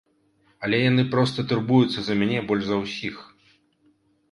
[0.67, 3.15] Але яны проста турбуюцца за мяне больш за ўсіх.